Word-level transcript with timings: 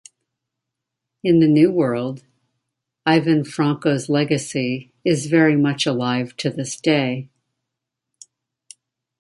In 1.23 1.41
the 1.41 1.47
new 1.47 1.71
world, 1.71 2.23
Ivan 3.05 3.43
Franko's 3.43 4.09
legacy 4.09 4.91
is 5.05 5.27
very 5.27 5.55
much 5.55 5.85
alive 5.85 6.35
to 6.37 6.49
this 6.49 6.75
day. 6.81 7.29